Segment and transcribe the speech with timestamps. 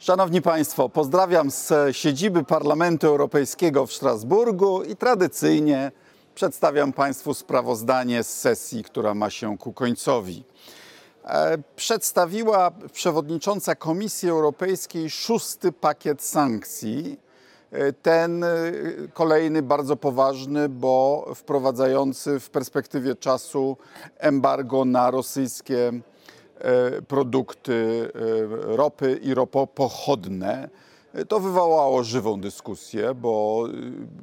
[0.00, 5.92] Szanowni Państwo, pozdrawiam z siedziby Parlamentu Europejskiego w Strasburgu i tradycyjnie
[6.34, 10.44] przedstawiam Państwu sprawozdanie z sesji, która ma się ku końcowi.
[11.24, 17.20] E, przedstawiła przewodnicząca Komisji Europejskiej szósty pakiet sankcji.
[17.70, 18.48] E, ten e,
[19.12, 23.76] kolejny bardzo poważny, bo wprowadzający w perspektywie czasu
[24.18, 25.92] embargo na rosyjskie
[27.08, 28.10] produkty
[28.52, 30.68] ropy i ropopochodne.
[31.28, 33.64] To wywołało żywą dyskusję, bo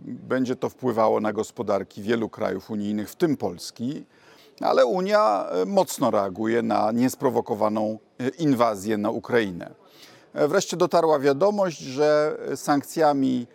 [0.05, 4.05] będzie to wpływało na gospodarki wielu krajów unijnych, w tym Polski
[4.61, 9.72] ale Unia e, mocno reaguje na niesprowokowaną e, inwazję na Ukrainę.
[10.33, 13.47] E, wreszcie dotarła wiadomość, że sankcjami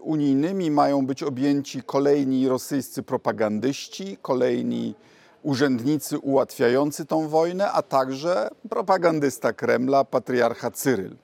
[0.00, 4.94] unijnymi mają być objęci kolejni rosyjscy propagandyści, kolejni
[5.42, 11.16] urzędnicy ułatwiający tą wojnę, a także propagandysta Kremla, patriarcha Cyryl.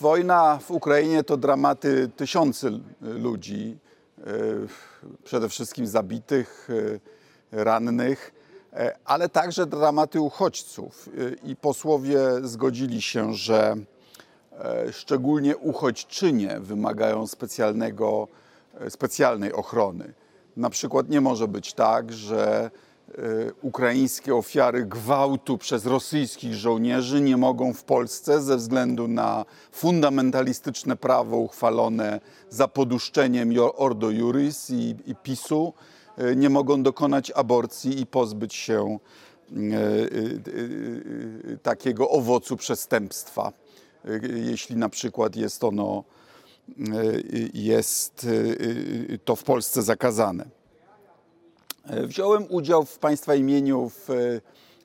[0.00, 3.78] Wojna w Ukrainie to dramaty tysięcy ludzi
[4.20, 4.32] E,
[5.24, 6.68] przede wszystkim zabitych,
[7.52, 8.32] e, rannych,
[8.72, 11.08] e, ale także dramaty uchodźców.
[11.44, 13.76] I posłowie zgodzili się, że
[14.92, 18.28] szczególnie uchodźczynie wymagają specjalnego,
[18.88, 20.12] specjalnej ochrony.
[20.56, 22.70] Na przykład nie może być tak, że
[23.18, 30.96] Y, ukraińskie ofiary gwałtu przez rosyjskich żołnierzy nie mogą w Polsce ze względu na fundamentalistyczne
[30.96, 35.72] prawo uchwalone za poduszczeniem Ordo Juris i, i PiSu,
[36.18, 38.98] y, nie mogą dokonać aborcji i pozbyć się
[39.52, 40.40] y,
[41.62, 43.52] takiego owocu przestępstwa,
[44.34, 46.04] jeśli na przykład jest ono
[47.54, 48.26] jest
[49.24, 50.60] to w Polsce zakazane.
[51.90, 54.14] E, wziąłem udział w Państwa imieniu w e,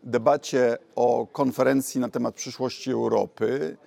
[0.03, 3.77] debacie o konferencji na temat przyszłości Europy,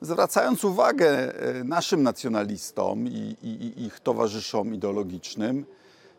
[0.00, 5.66] zwracając uwagę e, naszym nacjonalistom i, i ich towarzyszom ideologicznym,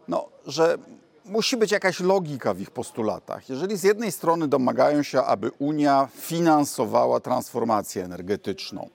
[0.08, 0.78] no, że
[1.26, 3.50] musi być jakaś logika w ich postulatach.
[3.50, 8.90] Jeżeli z jednej strony domagają się, aby Unia finansowała transformację energetyczną,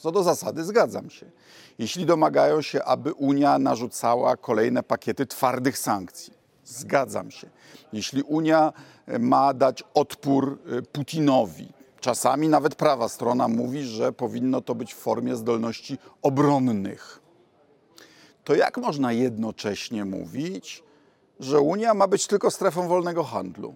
[0.00, 1.30] co do zasady zgadzam się.
[1.78, 6.40] Jeśli domagają się, aby Unia narzucała kolejne pakiety twardych sankcji,
[6.70, 7.50] Zgadzam się.
[7.92, 8.72] Jeśli Unia
[9.06, 11.68] e, ma dać odpór e, Putinowi,
[12.00, 17.20] czasami nawet prawa strona mówi, że powinno to być w formie zdolności obronnych,
[18.44, 20.82] to jak można jednocześnie mówić,
[21.40, 23.74] że Unia ma być tylko strefą wolnego handlu?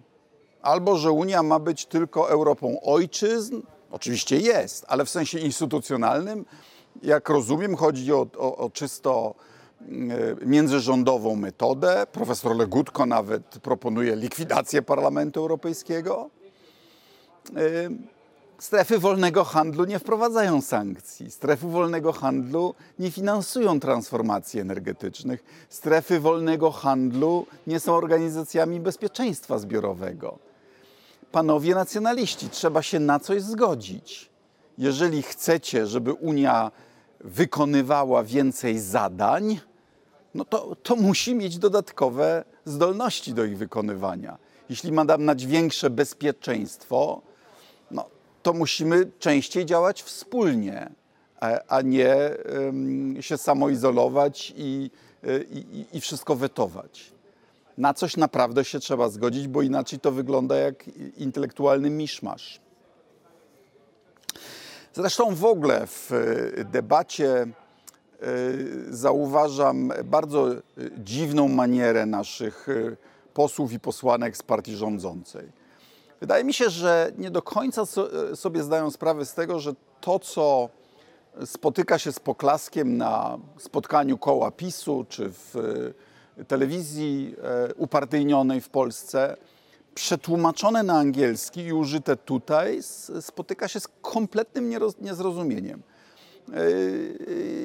[0.63, 3.61] Albo że Unia ma być tylko Europą ojczyzn?
[3.95, 6.45] Oczywiście jest, ale w sensie instytucjonalnym,
[7.03, 9.35] jak rozumiem, chodzi o, o, o czysto
[9.89, 12.07] E, międzyrządową metodę.
[12.13, 16.31] Profesor Legutko nawet proponuje likwidację Parlamentu Europejskiego.
[17.57, 17.61] E,
[18.59, 21.31] strefy wolnego handlu nie wprowadzają sankcji.
[21.31, 25.45] Strefy wolnego handlu nie finansują transformacji energetycznych.
[25.69, 30.39] Strefy wolnego handlu nie są organizacjami bezpieczeństwa zbiorowego.
[31.35, 34.31] Panowie nacjonaliści, trzeba się na coś zgodzić.
[34.79, 36.71] Jeżeli chcecie, żeby Unia
[37.21, 39.61] wykonywała więcej zadań,
[40.35, 44.39] no to, to musi mieć dodatkowe zdolności do ich wykonywania.
[44.69, 47.23] Jeśli ma dać większe bezpieczeństwo,
[47.91, 48.05] no,
[48.43, 50.91] to musimy częściej działać wspólnie,
[51.69, 52.17] a nie
[53.21, 54.91] się samoizolować i,
[55.51, 57.13] i, i wszystko wetować.
[57.79, 62.61] Na coś naprawdę się trzeba zgodzić, bo inaczej to wygląda jak intelektualny miszmasz.
[64.93, 66.11] Zresztą w ogóle w
[66.65, 67.47] debacie
[68.25, 70.61] E, zauważam bardzo e,
[70.99, 72.97] dziwną manierę naszych e,
[73.35, 75.53] posłów i posłanek z partii rządzącej.
[76.21, 77.83] Wydaje mi się, że nie do końca
[78.35, 80.69] sobie zdają sprawę z tego, że to, co
[81.45, 85.55] spotyka się z poklaskiem na spotkaniu koła PiSu czy w
[86.49, 87.37] telewizji
[87.77, 89.37] upartyjnionnej w Polsce,
[89.95, 92.81] przetłumaczone na angielski i użyte tutaj,
[93.21, 94.71] spotyka się z kompletnym
[95.01, 95.83] niezrozumieniem.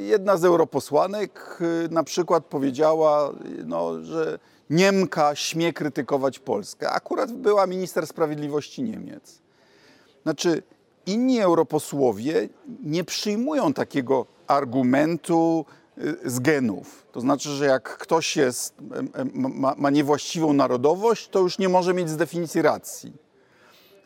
[0.08, 1.60] Jedna z europosłanek
[1.92, 3.34] na przykład powiedziała,
[3.66, 4.40] no, że
[4.70, 6.90] Niemka śmie krytykować Polskę.
[6.90, 9.42] Akurat była minister sprawiedliwości Niemiec.
[10.24, 10.64] Znaczy,
[11.06, 12.50] inni europosłowie
[12.84, 15.66] nie przyjmują takiego argumentu
[16.26, 17.08] z genów.
[17.12, 18.74] To znaczy, że jak ktoś jest,
[19.34, 23.14] ma, ma niewłaściwą narodowość, to już nie może mieć z definicji racji.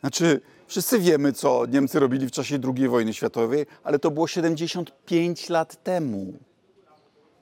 [0.00, 5.48] Znaczy, Wszyscy wiemy, co Niemcy robili w czasie II wojny światowej, ale to było 75
[5.48, 6.32] lat temu.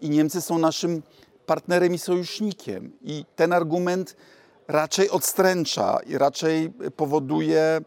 [0.00, 1.02] I Niemcy są naszym
[1.46, 2.93] partnerem i sojusznikiem.
[3.02, 4.16] I ten argument
[4.69, 7.81] raczej odstręcza i raczej powoduje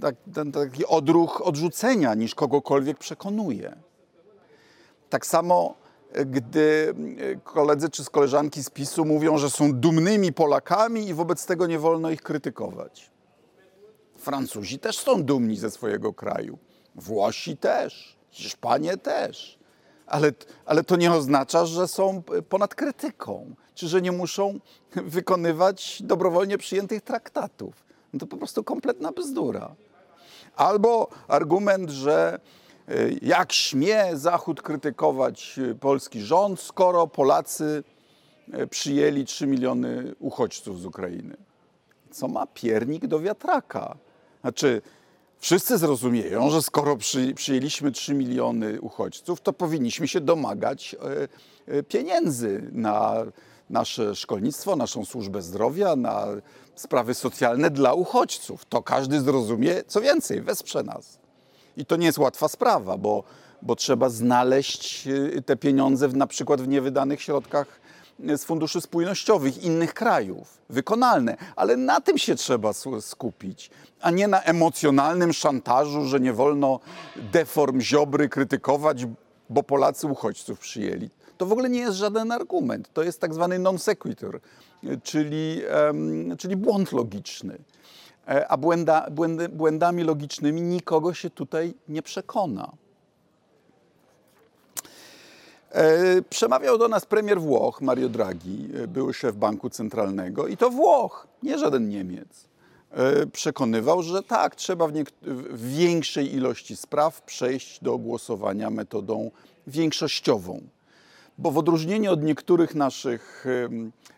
[0.00, 0.14] tak,
[0.52, 3.76] taki odruch odrzucenia niż kogokolwiek przekonuje.
[5.16, 5.74] Tak samo,
[6.12, 11.46] e, gdy e, koledzy czy koleżanki z PiSu mówią, że są dumnymi Polakami i wobec
[11.46, 13.10] tego nie wolno ich krytykować.
[14.16, 16.58] Francuzi też są dumni ze swojego kraju.
[16.94, 18.16] Włosi też.
[18.30, 19.58] Hiszpanie też.
[20.06, 20.32] Ale,
[20.66, 24.60] ale to nie oznacza, że są ponad krytyką, czy że nie muszą
[25.16, 27.74] wykonywać dobrowolnie przyjętych traktatów.
[28.12, 29.74] No to po prostu kompletna bzdura.
[30.56, 32.40] Albo argument, że
[33.22, 37.84] jak śmie Zachód krytykować y, polski rząd, skoro Polacy
[38.54, 41.36] y, przyjęli 3 miliony uchodźców z Ukrainy.
[42.10, 43.96] Co ma piernik do wiatraka?
[44.40, 44.82] Znaczy,
[45.38, 50.96] wszyscy zrozumieją, że skoro przy, przyjęliśmy 3 miliony uchodźców, to powinniśmy się domagać
[51.66, 53.24] e, e, pieniędzy na
[53.70, 56.26] nasze szkolnictwo, naszą służbę zdrowia, na
[56.74, 58.64] sprawy socjalne dla uchodźców.
[58.64, 61.25] To każdy zrozumie, co więcej, wesprze nas.
[61.76, 63.24] I to nie jest łatwa sprawa, bo,
[63.62, 67.80] bo trzeba znaleźć e, te pieniądze w, na przykład w niewydanych środkach
[68.36, 70.58] z funduszy spójnościowych innych krajów.
[70.70, 73.70] Wykonalne, ale na tym się trzeba skupić,
[74.00, 76.80] a nie na emocjonalnym szantażu, że nie wolno
[77.16, 79.06] deform Ziobry krytykować,
[79.50, 81.10] bo Polacy uchodźców przyjęli.
[81.38, 82.92] To w ogóle nie jest żaden argument.
[82.92, 84.40] To jest tak zwany non sequitur,
[85.02, 87.58] czyli, um, czyli błąd logiczny.
[88.28, 92.72] E, a błęda, błędy, błędami logicznymi nikogo się tutaj nie przekona.
[95.70, 100.70] E, przemawiał do nas premier Włoch, Mario Draghi, e, były szef banku centralnego i to
[100.70, 102.46] Włoch, nie żaden Niemiec.
[103.32, 104.92] Przekonywał, że tak, trzeba w,
[105.22, 109.30] w większej ilości spraw przejść do głosowania metodą
[109.66, 110.60] większościową.
[111.38, 113.46] Bo w odróżnieniu od niektórych naszych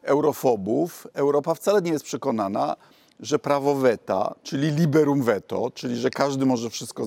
[0.02, 2.76] eurofobów, Europa wcale nie jest przekonana,
[3.20, 7.04] że prawo weta, czyli liberum veto, czyli że każdy może wszystko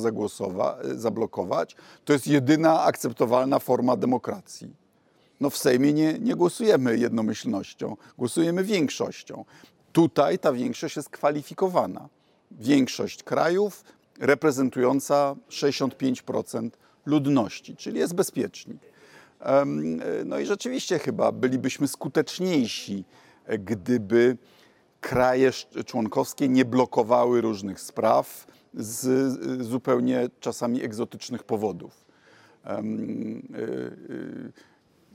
[0.96, 1.75] zablokować,
[2.06, 4.75] to jest jedyna akceptowalna forma demokracji.
[5.40, 9.46] No w Sejmie nie, nie głosujemy jednomyślnością, głosujemy większością.
[9.92, 12.10] Tutaj ta większość jest kwalifikowana.
[12.52, 13.84] Większość krajów
[14.19, 16.69] reprezentująca 65%
[17.06, 18.78] ludności, czyli jest bezpiecznik.
[20.25, 23.04] No i rzeczywiście chyba bylibyśmy skuteczniejsi,
[23.60, 24.38] gdyby
[25.01, 25.51] kraje
[25.86, 32.06] członkowskie nie blokowały różnych spraw z zupełnie czasami egzotycznych powodów.
[32.65, 32.69] Y,
[33.59, 34.51] y,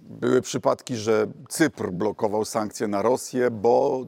[0.00, 4.06] były przypadki, że Cypr blokował sankcje na Rosję, bo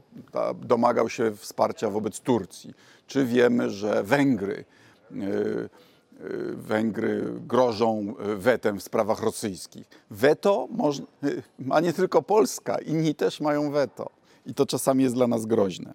[0.61, 2.73] domagał się wsparcia wobec Turcji.
[3.07, 4.65] Czy wiemy, że Węgry,
[5.11, 5.69] y,
[6.55, 9.87] Węgry grożą wetem w sprawach rosyjskich?
[10.11, 10.67] Weto
[11.59, 15.93] ma nie tylko Polska, inni też mają weto i to czasami jest dla nas groźne.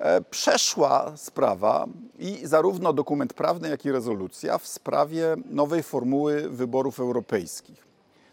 [0.00, 1.86] E, przeszła sprawa
[2.18, 7.86] i zarówno dokument prawny, jak i rezolucja w sprawie nowej formuły wyborów europejskich.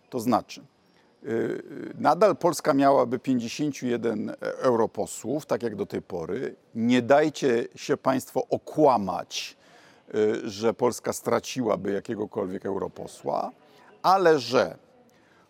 [0.09, 1.27] To znaczy, e,
[1.99, 6.55] nadal Polska miałaby 51 europosłów, tak jak do tej pory.
[6.75, 9.57] Nie dajcie się Państwo okłamać,
[10.07, 10.13] e,
[10.49, 13.51] że Polska straciłaby jakiegokolwiek europosła,
[14.03, 14.77] ale że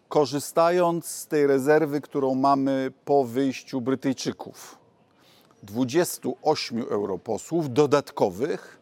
[0.09, 4.77] korzystając z tej rezerwy, którą mamy po wyjściu Brytyjczyków.
[5.63, 8.79] 28 europosłów dodatkowych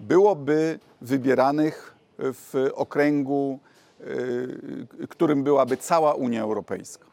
[0.00, 3.58] byłoby wybieranych w okręgu,
[4.00, 7.07] y, którym byłaby cała Unia Europejska.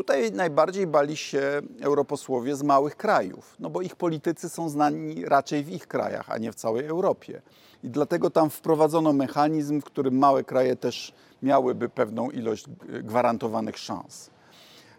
[0.00, 5.64] Tutaj najbardziej bali się europosłowie z małych krajów, no bo ich politycy są znani raczej
[5.64, 7.42] w ich krajach, a nie w całej Europie.
[7.84, 12.64] I dlatego tam wprowadzono mechanizm, w którym małe kraje też miałyby pewną ilość
[13.02, 14.30] gwarantowanych szans.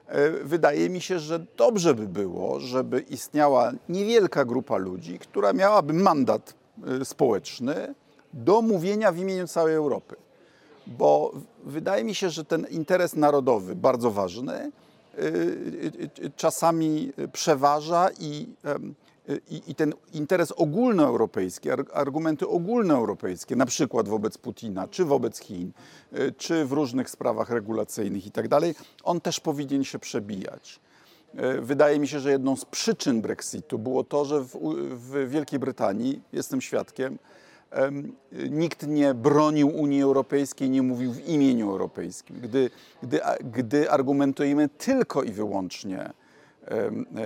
[0.08, 5.94] E, wydaje mi się, że dobrze by było, żeby istniała niewielka grupa ludzi, która miałaby
[5.94, 6.54] mandat
[7.02, 7.96] e, społeczny
[8.34, 10.16] do mówienia w imieniu całej Europy.
[10.88, 11.32] Bo
[11.64, 14.91] wydaje mi się, że ten interes narodowy, bardzo ważny, e,
[16.36, 18.48] czasami przeważa i
[19.50, 25.72] i, i, ten interes ogólnoeuropejski, argumenty ogólnoeuropejskie, na przykład wobec Putina, czy wobec Chin,
[26.14, 30.80] y, czy w różnych sprawach regulacyjnych i tak dalej, on też powinien się przebijać.
[31.58, 34.58] Y, wydaje mi się, że jedną z przyczyn Brexitu było to, że w,
[34.92, 37.20] w Wielkiej Brytanii, jestem świadkiem,
[38.50, 42.40] nikt nie bronił Unii Europejskiej, nie mówił w imieniu europejskim.
[42.42, 42.70] Gdy,
[43.04, 46.10] gdy, gdy argumentujemy tylko i wyłącznie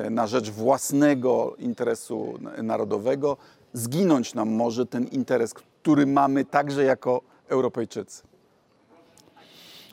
[0.09, 3.37] na rzecz własnego interesu narodowego,
[3.73, 8.23] zginąć nam może ten interes, który mamy także jako Europejczycy.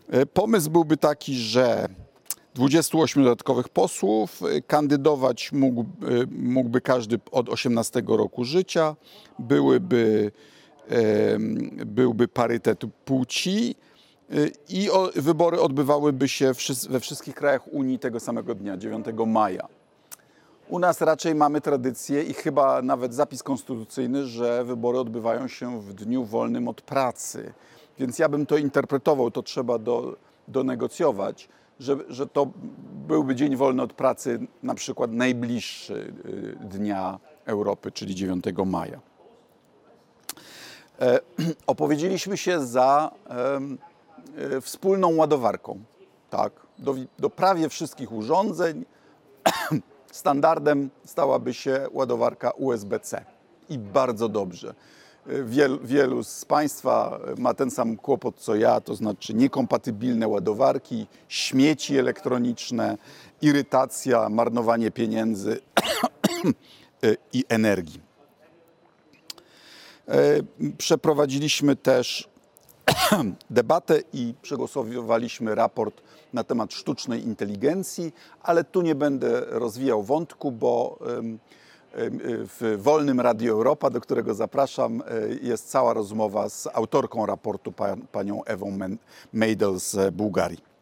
[0.09, 1.89] E, pomysł byłby taki, że
[2.55, 4.41] 28 dodatkowych posłów.
[4.67, 5.85] Kandydować mógł,
[6.31, 8.97] mógłby każdy od 18 roku życia.
[9.39, 10.33] Byłyby,
[11.87, 13.75] byłby parytet płci
[14.69, 16.53] i wybory odbywałyby się
[16.89, 19.69] we wszystkich krajach Unii tego samego dnia, 9 maja.
[20.69, 25.95] U nas raczej mamy tradycję i chyba nawet zapis konstytucyjny, że wybory odbywają się w
[25.95, 27.53] dniu wolnym od pracy.
[27.99, 30.17] Więc ja bym to interpretował, to trzeba do,
[30.49, 31.49] donegocjować,
[31.83, 32.49] że, że to
[33.07, 39.01] byłby dzień wolny od pracy, na przykład najbliższy y, dnia Europy, czyli 9 maja.
[41.01, 41.21] E,
[41.67, 43.11] opowiedzieliśmy się za
[44.37, 45.81] e, wspólną ładowarką,
[46.31, 48.85] tak, do, do prawie wszystkich urządzeń.
[50.13, 53.25] Standardem stałaby się ładowarka USB-C
[53.69, 54.75] i bardzo dobrze.
[55.27, 61.99] Wielu, wielu z Państwa ma ten sam kłopot co ja, to znaczy niekompatybilne ładowarki, śmieci
[61.99, 62.99] elektroniczne,
[63.43, 65.61] irytacja, marnowanie pieniędzy
[67.33, 68.01] i energii.
[70.09, 70.19] E,
[70.79, 72.29] przeprowadziliśmy też
[73.51, 76.03] debatę i przegłosowaliśmy raport
[76.33, 78.13] na temat sztucznej inteligencji,
[78.43, 80.99] ale tu nie będę rozwijał wątku, bo
[81.95, 87.73] w Wolnym Radio Europa, do którego zapraszam, e, jest cała rozmowa z autorką raportu,
[88.13, 88.79] panią Ewą
[89.33, 90.73] Mejdel z Bułgarii.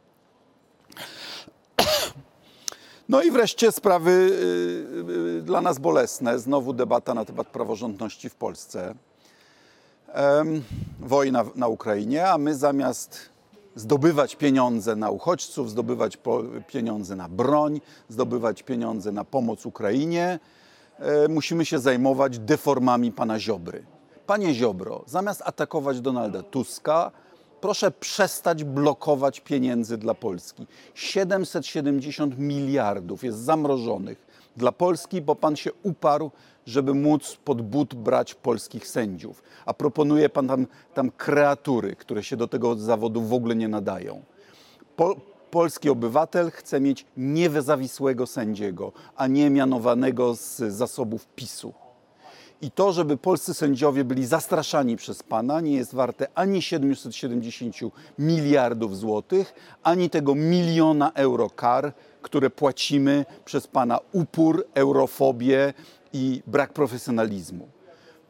[3.09, 6.39] No i wreszcie sprawy y, y, dla nas bolesne.
[6.39, 8.95] Znowu debata na temat praworządności w Polsce.
[11.01, 13.29] Wojna na Ukrainie, a my zamiast
[13.75, 16.19] zdobywać pieniądze na uchodźców, zdobywać
[16.67, 20.39] pieniądze na broń, zdobywać pieniądze na pomoc Ukrainie,
[21.29, 23.87] musimy się zajmować deformami pana Ziobry.
[24.27, 27.11] Panie Ziobro, zamiast atakować Donalda Tuska,
[27.61, 30.67] proszę przestać blokować pieniędzy dla Polski.
[30.95, 34.27] 770 miliardów jest zamrożonych
[34.57, 36.31] dla Polski, bo pan się uparł,
[36.67, 39.43] żeby móc pod but brać polskich sędziów.
[39.67, 44.23] A proponuje pan tam, tam kreatury, które się do tego zawodu w ogóle nie nadają.
[45.51, 51.73] Polski obywatel chce mieć niezawisłego sędziego, a nie mianowanego z zasobów PiSu.
[52.63, 57.77] I to, żeby polscy sędziowie byli zastraszani przez pana, nie jest warte ani 770
[58.19, 61.93] miliardów złotych, ani tego miliona euro kar,
[62.23, 65.75] które płacimy przez pana upór, eurofobię
[66.13, 67.69] i brak profesjonalizmu.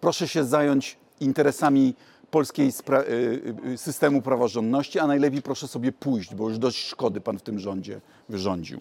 [0.00, 1.94] Proszę się zająć interesami
[2.30, 7.38] polskiej y, y, systemu praworządności, a najlepiej proszę sobie pójść, bo już dość szkody pan
[7.38, 8.80] w tym rządzie wyrządził.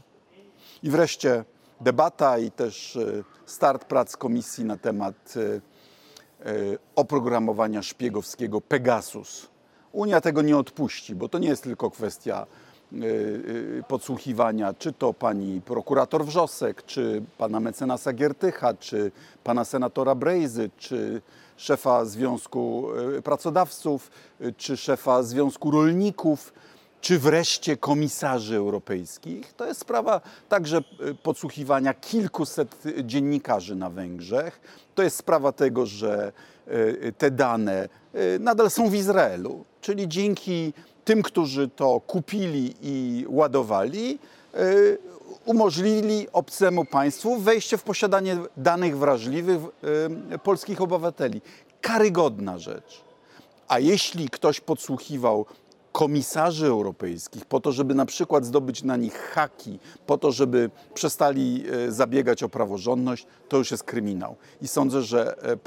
[0.84, 1.44] I wreszcie
[1.82, 5.34] debata i też y, start prac komisji na temat
[6.96, 9.48] oprogramowania szpiegowskiego Pegasus.
[9.91, 12.46] Unia tego nie odpuści, bo to nie jest tylko kwestia
[13.88, 19.12] podsłuchiwania, czy to pani prokurator Wrzosek, czy pana mecenasa Giertycha, czy
[19.44, 21.22] pana senatora Brejzy, czy
[21.60, 22.88] szefa Związku
[23.18, 24.12] e, Pracodawców,
[24.42, 26.54] e, czy szefa Związku Rolników,
[27.01, 29.54] czy wreszcie komisarzy europejskich.
[29.54, 30.82] To jest sprawa także e,
[31.13, 34.62] podsłuchiwania kilkuset dziennikarzy na Węgrzech.
[34.96, 36.32] To jest sprawa tego, że
[37.18, 37.89] te dane
[38.39, 40.74] nadal są w Izraelu, czyli dzięki
[41.06, 44.20] tym, którzy to kupili i ładowali,
[45.50, 49.62] umożliwili obcemu państwu wejście w posiadanie danych wrażliwych
[50.44, 51.41] polskich obywateli.
[51.82, 53.03] Karygodna rzecz.
[53.68, 55.46] A jeśli ktoś podsłuchiwał
[55.91, 61.63] komisarzy europejskich po to, żeby na przykład zdobyć na nich haki, po to, żeby przestali
[61.88, 64.36] e, zabiegać o praworządność, to już jest kryminał.
[64.62, 65.58] I sądzę, że e, e,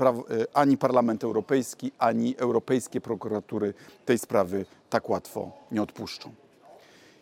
[0.55, 3.75] ani Parlament Europejski, ani europejskie prokuratury
[4.05, 6.42] tej sprawy tak łatwo nie odpuszczą.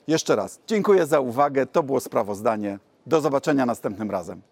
[0.07, 1.66] Jeszcze raz dziękuję za uwagę.
[1.66, 2.78] To było sprawozdanie.
[3.07, 4.42] Do zobaczenia następnym razem.